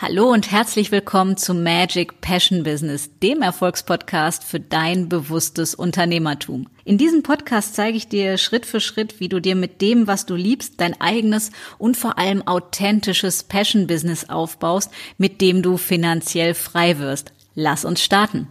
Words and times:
Hallo 0.00 0.30
und 0.30 0.52
herzlich 0.52 0.92
willkommen 0.92 1.36
zu 1.36 1.54
Magic 1.54 2.20
Passion 2.20 2.62
Business, 2.62 3.10
dem 3.20 3.42
Erfolgspodcast 3.42 4.44
für 4.44 4.60
dein 4.60 5.08
bewusstes 5.08 5.74
Unternehmertum. 5.74 6.68
In 6.84 6.98
diesem 6.98 7.24
Podcast 7.24 7.74
zeige 7.74 7.96
ich 7.96 8.06
dir 8.06 8.38
Schritt 8.38 8.64
für 8.64 8.78
Schritt, 8.78 9.18
wie 9.18 9.28
du 9.28 9.40
dir 9.40 9.56
mit 9.56 9.80
dem, 9.80 10.06
was 10.06 10.24
du 10.24 10.36
liebst, 10.36 10.74
dein 10.80 11.00
eigenes 11.00 11.50
und 11.78 11.96
vor 11.96 12.16
allem 12.16 12.46
authentisches 12.46 13.42
Passion 13.42 13.88
Business 13.88 14.28
aufbaust, 14.28 14.92
mit 15.16 15.40
dem 15.40 15.62
du 15.62 15.76
finanziell 15.76 16.54
frei 16.54 17.00
wirst. 17.00 17.32
Lass 17.56 17.84
uns 17.84 18.00
starten. 18.00 18.46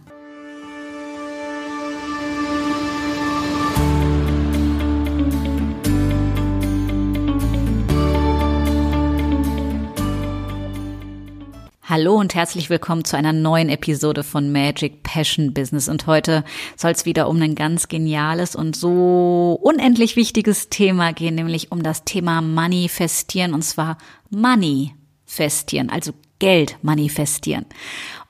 Hallo 11.98 12.14
und 12.14 12.36
herzlich 12.36 12.70
willkommen 12.70 13.04
zu 13.04 13.16
einer 13.16 13.32
neuen 13.32 13.68
Episode 13.68 14.22
von 14.22 14.52
Magic 14.52 15.02
Passion 15.02 15.52
Business. 15.52 15.88
Und 15.88 16.06
heute 16.06 16.44
soll 16.76 16.92
es 16.92 17.06
wieder 17.06 17.28
um 17.28 17.42
ein 17.42 17.56
ganz 17.56 17.88
geniales 17.88 18.54
und 18.54 18.76
so 18.76 19.58
unendlich 19.60 20.14
wichtiges 20.14 20.68
Thema 20.68 21.12
gehen, 21.12 21.34
nämlich 21.34 21.72
um 21.72 21.82
das 21.82 22.04
Thema 22.04 22.40
Manifestieren 22.40 23.52
und 23.52 23.62
zwar 23.62 23.98
Manifestieren, 24.30 25.90
also 25.90 26.12
Geld 26.38 26.76
manifestieren. 26.82 27.66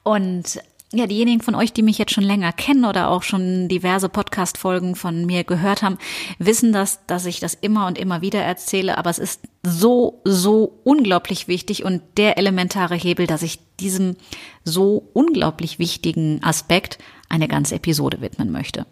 Und 0.02 0.60
ja, 0.92 1.06
diejenigen 1.06 1.42
von 1.42 1.55
euch, 1.55 1.73
die 1.73 1.83
mich 1.83 1.98
jetzt 1.98 2.15
schon 2.15 2.24
länger 2.24 2.52
kennen 2.52 2.87
oder 2.87 3.10
auch 3.10 3.23
schon 3.23 3.69
diverse 3.69 4.09
Podcast-Folgen 4.09 4.96
von 4.96 5.27
mir 5.27 5.45
gehört 5.45 5.83
haben, 5.83 5.98
wissen 6.38 6.73
das, 6.73 7.05
dass 7.06 7.27
ich 7.27 7.41
das 7.41 7.55
immer 7.55 7.87
und 7.87 7.98
immer 7.98 8.23
wieder 8.23 8.41
erzähle. 8.41 8.96
Aber 8.96 9.10
es 9.10 9.19
ist 9.19 9.43
so, 9.62 10.23
so 10.24 10.80
unglaublich 10.84 11.46
wichtig 11.46 11.84
und 11.84 12.02
der 12.16 12.38
elementare 12.38 12.95
Hebel, 12.95 13.27
dass 13.27 13.43
ich 13.43 13.59
diesem 13.80 14.16
so 14.65 15.10
unglaublich 15.12 15.79
wichtigen 15.79 16.43
Aspekt 16.43 16.98
eine 17.29 17.48
ganze 17.48 17.74
Episode 17.74 18.23
widmen 18.23 18.51
möchte 18.51 18.87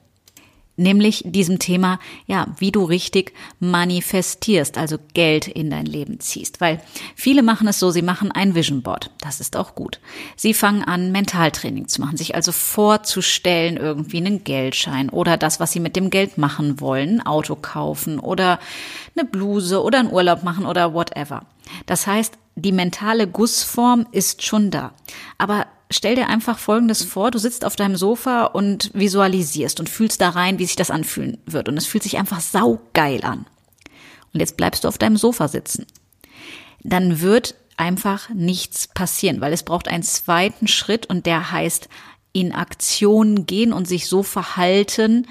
nämlich 0.76 1.22
diesem 1.26 1.58
Thema, 1.58 1.98
ja, 2.26 2.46
wie 2.58 2.70
du 2.70 2.84
richtig 2.84 3.32
manifestierst, 3.60 4.78
also 4.78 4.98
Geld 5.14 5.48
in 5.48 5.70
dein 5.70 5.86
Leben 5.86 6.20
ziehst. 6.20 6.60
Weil 6.60 6.80
viele 7.14 7.42
machen 7.42 7.68
es 7.68 7.78
so, 7.78 7.90
sie 7.90 8.02
machen 8.02 8.30
ein 8.30 8.54
Vision 8.54 8.82
Board. 8.82 9.10
Das 9.20 9.40
ist 9.40 9.56
auch 9.56 9.74
gut. 9.74 10.00
Sie 10.36 10.54
fangen 10.54 10.82
an, 10.82 11.12
Mentaltraining 11.12 11.88
zu 11.88 12.00
machen, 12.00 12.16
sich 12.16 12.34
also 12.34 12.52
vorzustellen, 12.52 13.76
irgendwie 13.76 14.18
einen 14.18 14.44
Geldschein 14.44 15.10
oder 15.10 15.36
das, 15.36 15.60
was 15.60 15.72
sie 15.72 15.80
mit 15.80 15.96
dem 15.96 16.10
Geld 16.10 16.38
machen 16.38 16.80
wollen, 16.80 17.20
ein 17.20 17.26
Auto 17.26 17.56
kaufen 17.56 18.18
oder 18.18 18.58
eine 19.16 19.26
Bluse 19.26 19.82
oder 19.82 20.00
einen 20.00 20.12
Urlaub 20.12 20.42
machen 20.42 20.66
oder 20.66 20.94
whatever. 20.94 21.42
Das 21.86 22.06
heißt, 22.06 22.34
die 22.54 22.72
mentale 22.72 23.26
Gussform 23.26 24.06
ist 24.12 24.42
schon 24.42 24.70
da. 24.70 24.92
Aber 25.38 25.66
stell 25.90 26.16
dir 26.16 26.28
einfach 26.28 26.58
Folgendes 26.58 27.04
vor, 27.04 27.30
du 27.30 27.38
sitzt 27.38 27.64
auf 27.64 27.76
deinem 27.76 27.96
Sofa 27.96 28.44
und 28.44 28.90
visualisierst 28.94 29.80
und 29.80 29.88
fühlst 29.88 30.20
da 30.20 30.30
rein, 30.30 30.58
wie 30.58 30.66
sich 30.66 30.76
das 30.76 30.90
anfühlen 30.90 31.38
wird. 31.46 31.68
Und 31.68 31.76
es 31.76 31.86
fühlt 31.86 32.02
sich 32.02 32.18
einfach 32.18 32.40
saugeil 32.40 33.24
an. 33.24 33.46
Und 34.32 34.40
jetzt 34.40 34.56
bleibst 34.56 34.84
du 34.84 34.88
auf 34.88 34.98
deinem 34.98 35.16
Sofa 35.16 35.48
sitzen. 35.48 35.86
Dann 36.82 37.20
wird 37.20 37.54
einfach 37.76 38.28
nichts 38.30 38.88
passieren, 38.88 39.40
weil 39.40 39.52
es 39.52 39.62
braucht 39.62 39.88
einen 39.88 40.02
zweiten 40.02 40.66
Schritt 40.66 41.06
und 41.06 41.26
der 41.26 41.52
heißt 41.52 41.88
in 42.32 42.52
Aktion 42.52 43.46
gehen 43.46 43.72
und 43.72 43.88
sich 43.88 44.08
so 44.08 44.22
verhalten, 44.22 45.26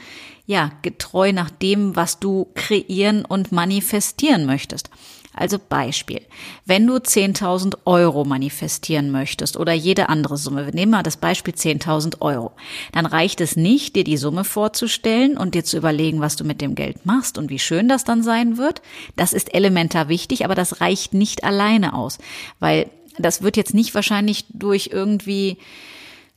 ja, 0.47 0.71
getreu 0.81 1.33
nach 1.33 1.49
dem, 1.49 1.95
was 1.95 2.19
du 2.19 2.51
kreieren 2.55 3.25
und 3.25 3.51
manifestieren 3.51 4.45
möchtest. 4.45 4.89
Also 5.37 5.59
Beispiel, 5.59 6.21
wenn 6.65 6.87
du 6.87 6.95
10.000 6.95 7.79
Euro 7.83 8.23
manifestieren 8.23 9.11
möchtest 9.11 9.57
oder 9.57 9.73
jede 9.73 10.07
andere 10.07 10.37
Summe, 10.37 10.65
wir 10.65 10.73
nehmen 10.73 10.93
mal 10.93 11.03
das 11.03 11.17
Beispiel 11.17 11.53
10.000 11.53 12.21
Euro, 12.21 12.53
dann 12.93 13.05
reicht 13.05 13.41
es 13.41 13.57
nicht, 13.57 13.97
dir 13.97 14.05
die 14.05 14.15
Summe 14.15 14.45
vorzustellen 14.45 15.37
und 15.37 15.53
dir 15.53 15.65
zu 15.65 15.75
überlegen, 15.75 16.21
was 16.21 16.37
du 16.37 16.45
mit 16.45 16.61
dem 16.61 16.73
Geld 16.73 17.05
machst 17.05 17.37
und 17.37 17.49
wie 17.49 17.59
schön 17.59 17.89
das 17.89 18.05
dann 18.05 18.23
sein 18.23 18.57
wird. 18.57 18.81
Das 19.17 19.33
ist 19.33 19.53
elementar 19.53 20.07
wichtig, 20.07 20.45
aber 20.45 20.55
das 20.55 20.79
reicht 20.79 21.13
nicht 21.13 21.43
alleine 21.43 21.93
aus, 21.93 22.17
weil 22.59 22.89
das 23.17 23.41
wird 23.41 23.57
jetzt 23.57 23.73
nicht 23.73 23.93
wahrscheinlich 23.93 24.45
durch 24.53 24.89
irgendwie 24.93 25.57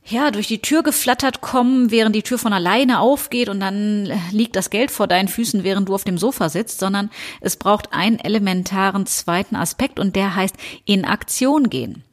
ja, 0.09 0.31
durch 0.31 0.47
die 0.47 0.61
Tür 0.61 0.83
geflattert 0.83 1.41
kommen, 1.41 1.91
während 1.91 2.15
die 2.15 2.23
Tür 2.23 2.37
von 2.37 2.53
alleine 2.53 2.99
aufgeht 2.99 3.49
und 3.49 3.59
dann 3.59 4.11
liegt 4.31 4.55
das 4.55 4.69
Geld 4.69 4.91
vor 4.91 5.07
deinen 5.07 5.27
Füßen, 5.27 5.63
während 5.63 5.89
du 5.89 5.95
auf 5.95 6.03
dem 6.03 6.17
Sofa 6.17 6.49
sitzt, 6.49 6.79
sondern 6.79 7.09
es 7.41 7.57
braucht 7.57 7.93
einen 7.93 8.19
elementaren 8.19 9.05
zweiten 9.05 9.55
Aspekt 9.55 9.99
und 9.99 10.15
der 10.15 10.35
heißt 10.35 10.55
in 10.85 11.05
Aktion 11.05 11.69
gehen. 11.69 12.03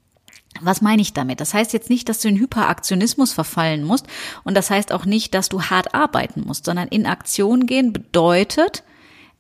Was 0.61 0.81
meine 0.81 1.03
ich 1.03 1.13
damit? 1.13 1.41
Das 1.41 1.55
heißt 1.55 1.73
jetzt 1.73 1.91
nicht, 1.91 2.09
dass 2.09 2.21
du 2.21 2.29
in 2.29 2.39
Hyperaktionismus 2.39 3.33
verfallen 3.33 3.85
musst 3.85 4.07
und 4.45 4.55
das 4.57 4.71
heißt 4.71 4.93
auch 4.93 5.05
nicht, 5.05 5.35
dass 5.35 5.49
du 5.49 5.63
hart 5.63 5.95
arbeiten 5.95 6.45
musst, 6.47 6.65
sondern 6.65 6.89
in 6.89 7.07
Aktion 7.07 7.67
gehen 7.67 7.93
bedeutet, 7.93 8.83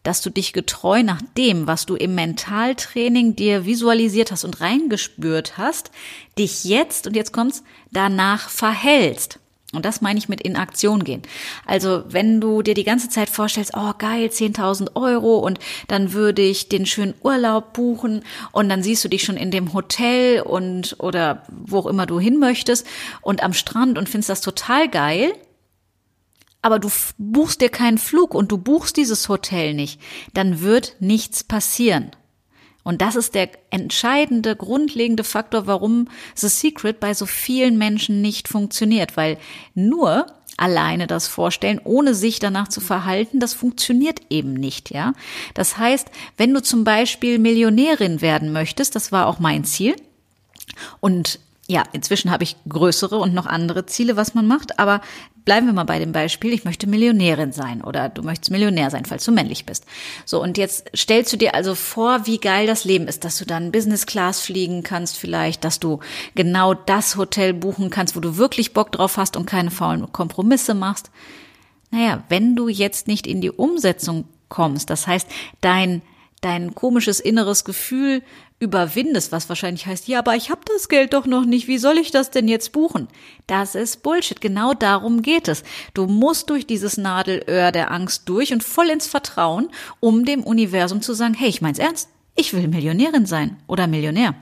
dass 0.06 0.20
du 0.20 0.30
dich 0.30 0.52
getreu 0.52 1.02
nach 1.02 1.20
dem, 1.36 1.66
was 1.66 1.84
du 1.84 1.96
im 1.96 2.14
Mentaltraining 2.14 3.34
dir 3.34 3.66
visualisiert 3.66 4.30
hast 4.30 4.44
und 4.44 4.60
reingespürt 4.60 5.58
hast, 5.58 5.90
dich 6.38 6.64
jetzt, 6.64 7.08
und 7.08 7.16
jetzt 7.16 7.32
kommt's, 7.32 7.64
danach 7.90 8.48
verhältst. 8.48 9.40
Und 9.72 9.84
das 9.84 10.00
meine 10.00 10.18
ich 10.18 10.28
mit 10.28 10.40
in 10.40 10.54
Aktion 10.54 11.02
gehen. 11.02 11.22
Also 11.66 12.04
wenn 12.08 12.40
du 12.40 12.62
dir 12.62 12.74
die 12.74 12.84
ganze 12.84 13.08
Zeit 13.08 13.28
vorstellst, 13.28 13.72
oh 13.76 13.92
geil, 13.98 14.28
10.000 14.28 14.94
Euro 14.94 15.38
und 15.38 15.58
dann 15.88 16.12
würde 16.12 16.40
ich 16.40 16.68
den 16.68 16.86
schönen 16.86 17.14
Urlaub 17.22 17.72
buchen 17.72 18.22
und 18.52 18.68
dann 18.68 18.84
siehst 18.84 19.04
du 19.04 19.08
dich 19.08 19.24
schon 19.24 19.36
in 19.36 19.50
dem 19.50 19.72
Hotel 19.72 20.40
und 20.42 20.96
oder 21.00 21.42
wo 21.50 21.80
auch 21.80 21.86
immer 21.86 22.06
du 22.06 22.20
hin 22.20 22.38
möchtest 22.38 22.86
und 23.22 23.42
am 23.42 23.52
Strand 23.52 23.98
und 23.98 24.08
findest 24.08 24.30
das 24.30 24.40
total 24.40 24.88
geil, 24.88 25.32
aber 26.66 26.80
du 26.80 26.90
buchst 27.16 27.60
dir 27.60 27.68
keinen 27.68 27.96
Flug 27.96 28.34
und 28.34 28.50
du 28.50 28.58
buchst 28.58 28.96
dieses 28.96 29.28
Hotel 29.28 29.72
nicht, 29.72 30.00
dann 30.34 30.62
wird 30.62 30.96
nichts 30.98 31.44
passieren. 31.44 32.10
Und 32.82 33.02
das 33.02 33.14
ist 33.14 33.36
der 33.36 33.50
entscheidende, 33.70 34.56
grundlegende 34.56 35.22
Faktor, 35.22 35.68
warum 35.68 36.08
The 36.34 36.48
Secret 36.48 36.98
bei 36.98 37.14
so 37.14 37.24
vielen 37.24 37.78
Menschen 37.78 38.20
nicht 38.20 38.48
funktioniert, 38.48 39.16
weil 39.16 39.38
nur 39.76 40.26
alleine 40.56 41.06
das 41.06 41.28
vorstellen, 41.28 41.80
ohne 41.84 42.16
sich 42.16 42.40
danach 42.40 42.66
zu 42.66 42.80
verhalten, 42.80 43.38
das 43.38 43.54
funktioniert 43.54 44.22
eben 44.28 44.52
nicht, 44.52 44.90
ja. 44.90 45.12
Das 45.54 45.78
heißt, 45.78 46.10
wenn 46.36 46.52
du 46.52 46.60
zum 46.60 46.82
Beispiel 46.82 47.38
Millionärin 47.38 48.20
werden 48.20 48.50
möchtest, 48.50 48.96
das 48.96 49.12
war 49.12 49.28
auch 49.28 49.38
mein 49.38 49.62
Ziel, 49.62 49.94
und 50.98 51.38
ja, 51.68 51.84
inzwischen 51.92 52.32
habe 52.32 52.42
ich 52.42 52.56
größere 52.68 53.18
und 53.18 53.34
noch 53.34 53.46
andere 53.46 53.86
Ziele, 53.86 54.16
was 54.16 54.34
man 54.34 54.48
macht, 54.48 54.80
aber 54.80 55.00
bleiben 55.46 55.66
wir 55.66 55.72
mal 55.72 55.84
bei 55.84 56.00
dem 56.00 56.12
Beispiel, 56.12 56.52
ich 56.52 56.64
möchte 56.64 56.88
Millionärin 56.88 57.52
sein 57.52 57.80
oder 57.80 58.10
du 58.10 58.22
möchtest 58.22 58.50
Millionär 58.50 58.90
sein, 58.90 59.06
falls 59.06 59.24
du 59.24 59.32
männlich 59.32 59.64
bist. 59.64 59.86
So, 60.26 60.42
und 60.42 60.58
jetzt 60.58 60.90
stellst 60.94 61.32
du 61.32 61.38
dir 61.38 61.54
also 61.54 61.74
vor, 61.74 62.26
wie 62.26 62.38
geil 62.38 62.66
das 62.66 62.84
Leben 62.84 63.06
ist, 63.06 63.24
dass 63.24 63.38
du 63.38 63.46
dann 63.46 63.72
Business 63.72 64.06
Class 64.06 64.40
fliegen 64.40 64.82
kannst 64.82 65.16
vielleicht, 65.16 65.64
dass 65.64 65.78
du 65.78 66.00
genau 66.34 66.74
das 66.74 67.16
Hotel 67.16 67.54
buchen 67.54 67.90
kannst, 67.90 68.16
wo 68.16 68.20
du 68.20 68.36
wirklich 68.36 68.74
Bock 68.74 68.90
drauf 68.92 69.16
hast 69.16 69.36
und 69.36 69.46
keine 69.46 69.70
faulen 69.70 70.12
Kompromisse 70.12 70.74
machst. 70.74 71.10
Naja, 71.92 72.24
wenn 72.28 72.56
du 72.56 72.68
jetzt 72.68 73.06
nicht 73.06 73.28
in 73.28 73.40
die 73.40 73.52
Umsetzung 73.52 74.24
kommst, 74.48 74.90
das 74.90 75.06
heißt, 75.06 75.28
dein 75.60 76.02
dein 76.40 76.74
komisches 76.74 77.18
inneres 77.18 77.64
Gefühl 77.64 78.22
überwindest, 78.58 79.32
was 79.32 79.48
wahrscheinlich 79.48 79.86
heißt, 79.86 80.08
ja, 80.08 80.18
aber 80.20 80.34
ich 80.34 80.50
habe 80.50 80.62
das 80.72 80.88
Geld 80.88 81.12
doch 81.12 81.26
noch 81.26 81.44
nicht, 81.44 81.68
wie 81.68 81.78
soll 81.78 81.98
ich 81.98 82.10
das 82.10 82.30
denn 82.30 82.48
jetzt 82.48 82.72
buchen? 82.72 83.08
Das 83.46 83.74
ist 83.74 84.02
Bullshit, 84.02 84.40
genau 84.40 84.72
darum 84.72 85.20
geht 85.20 85.48
es. 85.48 85.62
Du 85.92 86.06
musst 86.06 86.48
durch 86.48 86.66
dieses 86.66 86.96
Nadelöhr 86.96 87.70
der 87.70 87.90
Angst 87.90 88.22
durch 88.28 88.52
und 88.52 88.64
voll 88.64 88.88
ins 88.88 89.06
Vertrauen, 89.06 89.68
um 90.00 90.24
dem 90.24 90.42
Universum 90.42 91.02
zu 91.02 91.12
sagen, 91.12 91.34
hey, 91.34 91.48
ich 91.48 91.60
mein's 91.60 91.78
ernst, 91.78 92.08
ich 92.34 92.54
will 92.54 92.68
Millionärin 92.68 93.26
sein 93.26 93.56
oder 93.66 93.86
Millionär. 93.86 94.34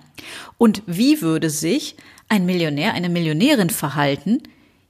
Und 0.58 0.82
wie 0.86 1.20
würde 1.20 1.50
sich 1.50 1.96
ein 2.28 2.46
Millionär, 2.46 2.94
eine 2.94 3.08
Millionärin 3.08 3.70
verhalten, 3.70 4.42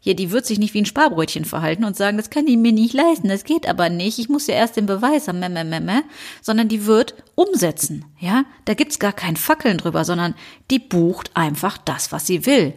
hier, 0.05 0.15
die 0.15 0.31
wird 0.31 0.45
sich 0.45 0.59
nicht 0.59 0.75
wie 0.75 0.83
ein 0.83 0.85
Sparbrötchen 0.85 1.47
verhalten 1.47 1.83
und 1.83 1.97
sagen, 1.97 2.19
das 2.19 2.29
kann 2.29 2.47
ich 2.47 2.59
mir 2.59 2.73
nicht 2.73 2.93
leisten, 2.93 3.29
das 3.29 3.45
geht 3.45 3.67
aber 3.67 3.89
nicht, 3.89 4.19
ich 4.19 4.29
muss 4.29 4.47
ja 4.47 4.55
erst 4.55 4.77
den 4.77 4.85
Beweis 4.85 5.29
haben, 5.29 5.39
meh, 5.41 5.49
meh, 5.49 5.81
meh, 5.81 6.03
sondern 6.43 6.69
die 6.69 6.85
wird 6.85 7.15
umsetzen, 7.35 8.05
ja? 8.19 8.45
Da 8.67 8.75
gibt's 8.75 8.99
gar 8.99 9.15
kein 9.15 9.37
Fackeln 9.37 9.79
drüber, 9.79 10.05
sondern 10.05 10.35
die 10.71 10.79
bucht 10.79 11.31
einfach 11.33 11.79
das, 11.79 12.13
was 12.13 12.27
sie 12.27 12.45
will. 12.45 12.75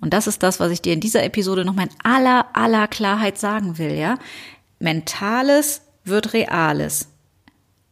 Und 0.00 0.14
das 0.14 0.28
ist 0.28 0.44
das, 0.44 0.60
was 0.60 0.70
ich 0.70 0.80
dir 0.80 0.92
in 0.92 1.00
dieser 1.00 1.24
Episode 1.24 1.64
noch 1.64 1.74
mal 1.74 1.88
in 1.88 2.04
aller, 2.04 2.46
aller 2.52 2.86
Klarheit 2.86 3.36
sagen 3.36 3.76
will, 3.76 3.94
ja? 3.94 4.16
Mentales 4.78 5.80
wird 6.04 6.34
Reales. 6.34 7.08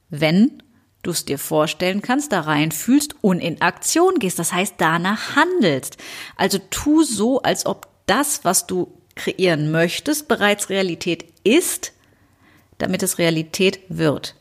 Wenn 0.09 0.63
du 1.03 1.11
es 1.11 1.25
dir 1.25 1.41
vorstellen 1.41 2.01
kannst, 2.01 2.31
da 2.31 2.43
rein 2.43 2.71
fühlst 2.71 3.17
und 3.23 3.41
in 3.41 3.61
Aktion 3.61 4.21
gehst, 4.21 4.39
das 4.39 4.53
heißt 4.53 4.75
danach 4.79 5.35
handelst. 5.35 5.97
Also 6.37 6.59
tu 6.71 7.03
so, 7.03 7.43
als 7.43 7.67
ob 7.67 7.92
das, 8.07 8.45
was 8.45 8.67
du 8.67 8.93
kreieren 9.15 9.71
möchtest, 9.71 10.29
bereits 10.29 10.69
Realität 10.69 11.27
ist, 11.45 11.93
damit 12.79 13.03
es 13.03 13.19
Realität 13.19 13.81
wird. 13.89 14.35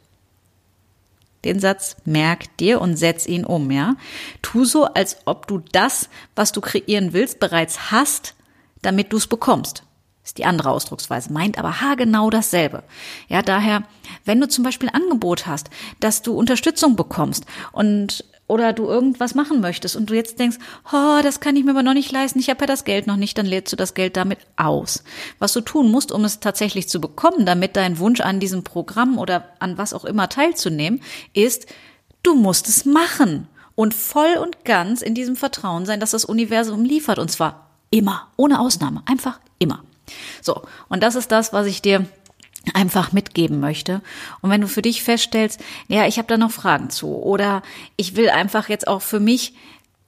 Den 1.43 1.59
Satz 1.59 1.97
merk 2.05 2.55
dir 2.57 2.81
und 2.81 2.97
setz 2.97 3.25
ihn 3.25 3.45
um, 3.45 3.71
ja. 3.71 3.95
Tu 4.41 4.65
so, 4.65 4.85
als 4.85 5.17
ob 5.25 5.47
du 5.47 5.59
das, 5.71 6.09
was 6.35 6.51
du 6.51 6.61
kreieren 6.61 7.13
willst, 7.13 7.39
bereits 7.39 7.91
hast, 7.91 8.35
damit 8.81 9.11
du 9.11 9.17
es 9.17 9.27
bekommst. 9.27 9.83
Ist 10.23 10.37
die 10.37 10.45
andere 10.45 10.69
Ausdrucksweise, 10.69 11.33
meint 11.33 11.57
aber 11.57 11.81
haargenau 11.81 12.29
dasselbe. 12.29 12.83
Ja, 13.27 13.41
daher, 13.41 13.83
wenn 14.23 14.39
du 14.39 14.47
zum 14.47 14.63
Beispiel 14.63 14.89
ein 14.89 15.01
Angebot 15.01 15.47
hast, 15.47 15.71
dass 15.99 16.21
du 16.21 16.33
Unterstützung 16.33 16.95
bekommst 16.95 17.45
und 17.71 18.23
oder 18.51 18.73
du 18.73 18.85
irgendwas 18.85 19.33
machen 19.33 19.61
möchtest 19.61 19.95
und 19.95 20.09
du 20.09 20.13
jetzt 20.13 20.37
denkst, 20.37 20.57
oh, 20.91 21.21
das 21.23 21.39
kann 21.39 21.55
ich 21.55 21.63
mir 21.63 21.71
aber 21.71 21.83
noch 21.83 21.93
nicht 21.93 22.11
leisten, 22.11 22.37
ich 22.37 22.49
habe 22.49 22.59
ja 22.59 22.67
das 22.67 22.83
Geld 22.83 23.07
noch 23.07 23.15
nicht, 23.15 23.37
dann 23.37 23.45
lädst 23.45 23.71
du 23.71 23.77
das 23.77 23.93
Geld 23.93 24.17
damit 24.17 24.39
aus. 24.57 25.05
Was 25.39 25.53
du 25.53 25.61
tun 25.61 25.89
musst, 25.89 26.11
um 26.11 26.25
es 26.25 26.41
tatsächlich 26.41 26.89
zu 26.89 26.99
bekommen, 26.99 27.45
damit 27.45 27.77
dein 27.77 27.97
Wunsch 27.97 28.19
an 28.19 28.41
diesem 28.41 28.63
Programm 28.63 29.17
oder 29.17 29.45
an 29.59 29.77
was 29.77 29.93
auch 29.93 30.03
immer 30.03 30.27
teilzunehmen, 30.27 31.01
ist, 31.33 31.65
du 32.23 32.35
musst 32.35 32.67
es 32.67 32.83
machen 32.83 33.47
und 33.75 33.93
voll 33.93 34.35
und 34.35 34.65
ganz 34.65 35.01
in 35.01 35.15
diesem 35.15 35.37
Vertrauen 35.37 35.85
sein, 35.85 36.01
dass 36.01 36.11
das 36.11 36.25
Universum 36.25 36.83
liefert 36.83 37.19
und 37.19 37.31
zwar 37.31 37.69
immer, 37.89 38.27
ohne 38.35 38.59
Ausnahme, 38.59 39.01
einfach 39.05 39.39
immer. 39.59 39.81
So, 40.41 40.63
und 40.89 41.01
das 41.03 41.15
ist 41.15 41.31
das, 41.31 41.53
was 41.53 41.67
ich 41.67 41.81
dir 41.81 42.05
einfach 42.73 43.11
mitgeben 43.11 43.59
möchte. 43.59 44.01
Und 44.41 44.49
wenn 44.49 44.61
du 44.61 44.67
für 44.67 44.81
dich 44.81 45.03
feststellst, 45.03 45.59
ja, 45.87 46.05
ich 46.07 46.17
habe 46.17 46.27
da 46.27 46.37
noch 46.37 46.51
Fragen 46.51 46.89
zu 46.89 47.15
oder 47.15 47.63
ich 47.97 48.15
will 48.15 48.29
einfach 48.29 48.69
jetzt 48.69 48.87
auch 48.87 49.01
für 49.01 49.19
mich 49.19 49.53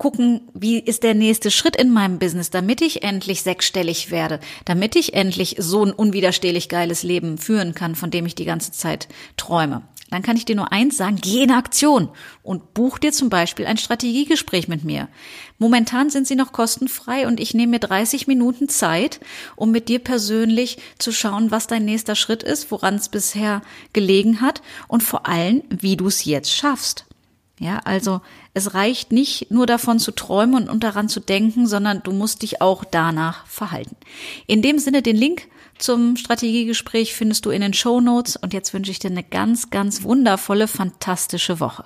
gucken, 0.04 0.42
wie 0.54 0.80
ist 0.80 1.04
der 1.04 1.14
nächste 1.14 1.50
Schritt 1.50 1.78
in 1.78 1.90
meinem 1.90 2.20
Business, 2.20 2.50
damit 2.50 2.82
ich 2.82 3.04
endlich 3.04 3.42
sechsstellig 3.42 4.12
werde, 4.12 4.42
damit 4.66 4.98
ich 4.98 5.14
endlich 5.14 5.56
so 5.60 5.86
ein 5.86 5.94
unwiderstehlich 5.94 6.68
geiles 6.68 7.04
Leben 7.04 7.38
führen 7.38 7.74
kann, 7.74 7.96
von 7.96 8.12
dem 8.12 8.26
ich 8.26 8.36
die 8.36 8.44
ganze 8.44 8.74
Zeit 8.74 9.08
träume 9.38 9.84
dann 10.10 10.22
kann 10.22 10.38
ich 10.38 10.46
dir 10.46 10.56
nur 10.56 10.72
eins 10.72 10.96
sagen, 10.96 11.18
geh 11.20 11.42
in 11.42 11.50
Aktion 11.50 12.08
und 12.44 12.76
buch 12.76 13.00
dir 13.00 13.12
zum 13.12 13.32
Beispiel 13.32 13.66
ein 13.66 13.80
Strategiegespräch 13.80 14.68
mit 14.68 14.84
mir. 14.84 15.08
Momentan 15.58 16.12
sind 16.12 16.28
sie 16.28 16.36
noch 16.36 16.52
kostenfrei 16.52 17.26
und 17.26 17.40
ich 17.40 17.56
nehme 17.56 17.72
mir 17.72 17.80
30 17.80 18.28
Minuten 18.28 18.70
Zeit, 18.70 19.20
um 19.56 19.72
mit 19.72 19.90
dir 19.90 19.98
persönlich 19.98 20.78
zu 21.00 21.12
schauen, 21.12 21.50
was 21.50 21.66
dein 21.66 21.86
nächster 21.86 22.14
Schritt 22.14 22.44
ist, 22.44 22.70
woran 22.70 22.94
es 22.96 23.10
bisher 23.10 23.64
gelegen 23.92 24.40
hat 24.40 24.62
und 24.88 25.02
vor 25.02 25.26
allem, 25.26 25.64
wie 25.70 25.98
du 25.98 26.06
es 26.06 26.26
jetzt 26.26 26.52
schaffst. 26.52 27.08
Ja, 27.60 27.80
also 27.86 28.22
es 28.54 28.74
reicht 28.74 29.12
nicht 29.12 29.52
nur 29.52 29.68
davon 29.68 30.00
zu 30.00 30.12
träumen 30.12 30.68
und 30.68 30.84
daran 30.84 31.08
zu 31.08 31.20
denken, 31.20 31.68
sondern 31.68 32.02
du 32.04 32.12
musst 32.12 32.42
dich 32.42 32.62
auch 32.62 32.84
danach 32.84 33.46
verhalten. 33.46 33.96
In 34.48 34.62
dem 34.62 34.80
Sinne 34.80 35.02
den 35.02 35.16
Link 35.16 35.48
zum 35.78 36.18
Strategiegespräch 36.18 37.14
findest 37.14 37.46
du 37.46 37.52
in 37.52 37.62
den 37.62 37.74
Show 37.74 38.02
Notes 38.02 38.38
und 38.38 38.54
jetzt 38.54 38.74
wünsche 38.74 38.92
ich 38.92 39.00
dir 39.00 39.12
eine 39.12 39.24
ganz, 39.24 39.70
ganz 39.70 40.04
wundervolle, 40.04 40.68
fantastische 40.68 41.60
Woche. 41.60 41.86